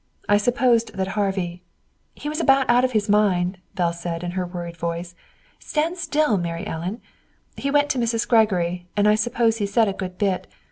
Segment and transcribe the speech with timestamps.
[0.27, 1.61] I supposed that Harvey"
[2.15, 5.13] "He was about out of his mind," Belle said in her worried voice.
[5.59, 7.01] "Stand still, Mary Ellen!
[7.55, 8.27] He went to Mrs.
[8.27, 10.47] Gregory, and I suppose he said a good bit.